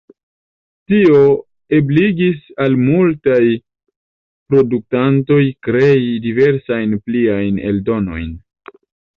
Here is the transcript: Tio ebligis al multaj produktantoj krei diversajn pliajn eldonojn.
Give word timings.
Tio 0.91 1.19
ebligis 1.79 2.39
al 2.65 2.77
multaj 2.87 3.43
produktantoj 4.53 5.41
krei 5.69 6.11
diversajn 6.27 6.97
pliajn 7.07 7.65
eldonojn. 7.73 8.37